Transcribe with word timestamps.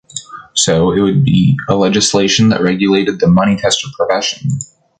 So, 0.55 0.91
it 0.93 1.01
would 1.01 1.23
be 1.23 1.55
a 1.69 1.75
legislation 1.75 2.49
that 2.49 2.61
regulated 2.61 3.19
the 3.19 3.27
money 3.27 3.55
tester 3.55 3.85
profession. 3.95 4.49